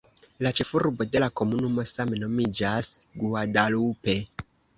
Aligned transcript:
La 0.45 0.51
ĉefurbo 0.59 1.05
de 1.15 1.21
la 1.23 1.27
komunumo 1.41 1.85
same 1.89 2.23
nomiĝas 2.25 2.91
"Guadalupe". 3.27 4.19